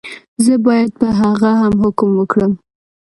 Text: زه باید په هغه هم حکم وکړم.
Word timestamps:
زه 0.45 0.53
باید 0.65 0.89
په 0.99 1.07
هغه 1.21 1.49
هم 1.61 1.73
حکم 1.83 2.09
وکړم. 2.15 2.51